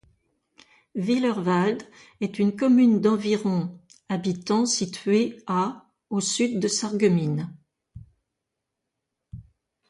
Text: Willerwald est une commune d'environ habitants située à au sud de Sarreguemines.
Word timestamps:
Willerwald 0.95 1.83
est 2.21 2.39
une 2.39 2.55
commune 2.55 3.01
d'environ 3.01 3.79
habitants 4.09 4.65
située 4.65 5.43
à 5.45 5.91
au 6.09 6.21
sud 6.21 6.59
de 6.59 6.67
Sarreguemines. 6.67 7.55